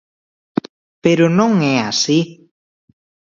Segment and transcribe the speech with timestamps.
[1.03, 2.19] Pero non é así.